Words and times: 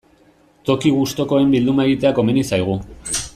Toki 0.69 0.91
gustukoen 0.95 1.53
bilduma 1.57 1.85
egitea 1.91 2.13
komeni 2.21 2.47
zaigu. 2.51 2.79